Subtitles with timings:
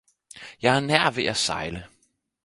[0.61, 1.87] Jeg er nær ved at sejle!